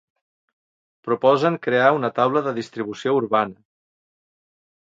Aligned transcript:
Proposen 1.07 1.59
crear 1.67 1.91
una 1.97 2.11
Taula 2.21 2.43
de 2.49 2.57
Distribució 2.57 3.15
Urbana. 3.21 3.57